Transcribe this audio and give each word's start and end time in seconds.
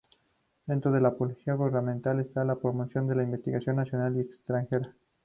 Dentro 0.65 0.91
de 0.91 0.99
las 0.99 1.13
políticas 1.13 1.59
gubernamentales 1.59 2.25
está 2.25 2.43
la 2.43 2.55
promoción 2.55 3.11
a 3.11 3.13
la 3.13 3.21
inversión 3.21 3.75
nacional 3.75 4.17
y 4.17 4.21
extranjera. 4.21 4.95